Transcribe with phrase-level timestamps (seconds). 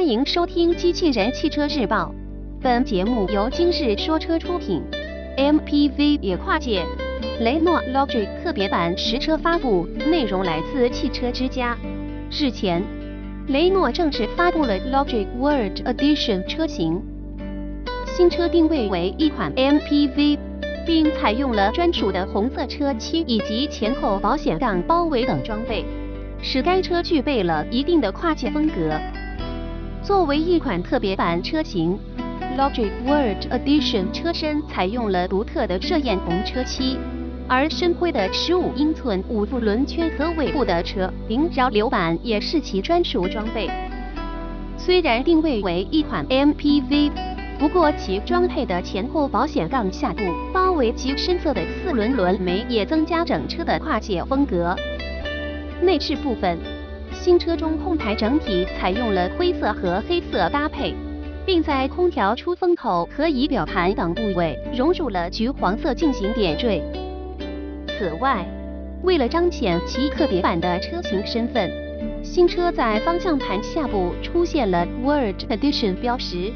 [0.00, 2.14] 欢迎收听《机器人汽车日报》，
[2.62, 4.82] 本节目由今日说车出品。
[5.36, 6.86] MPV 也跨界，
[7.40, 11.76] 雷诺 Logic 特别版实车发布，内容来自汽车之家。
[12.30, 12.82] 日前，
[13.48, 17.02] 雷诺正式发布了 Logic World Edition 车型，
[18.06, 20.38] 新车定位为一款 MPV，
[20.86, 25.84] 并采用了专属的红色车漆以及前后保险杠包围等装备，
[26.40, 28.98] 使该车具备了一定的跨界风格。
[30.02, 31.98] 作为一款特别版车型
[32.56, 36.96] ，Logic World Edition 车身采用了独特的射焰红车漆，
[37.46, 43.70] 而深灰的15英寸五辐轮圈和尾部的车顶扰流板也是其专属装备。
[44.78, 47.10] 虽然定位为一款 MPV，
[47.58, 50.22] 不过其装配的前后保险杠下部
[50.52, 54.74] 包围及深色的四轮轮眉也增加整车的跨界风格。
[55.82, 56.58] 内饰部分。
[57.22, 60.94] 新车中控台整体采用了灰色和黑色搭配，
[61.44, 66.82] 并在空调出风口和仪表盘等部位融入了橘黄色进行点缀。
[67.86, 68.46] 此外，
[69.02, 71.70] 为了彰显其特别版的车型身份，
[72.24, 76.50] 新车在方向盘下部出现了 World Edition 标识。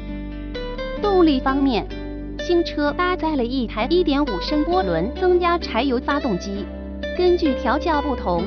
[0.99, 1.85] 动力方面，
[2.39, 6.65] 新车搭载了一台1.5升涡轮增压柴油发动机，
[7.15, 8.43] 根据调教不同。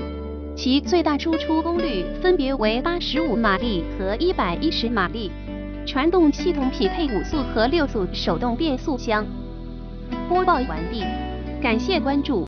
[0.58, 5.30] 其最大输出功率分别为八十五马力和一百一十马力，
[5.86, 9.24] 传动系统匹配五速和六速手动变速箱。
[10.28, 11.04] 播报完毕，
[11.62, 12.36] 感谢关注。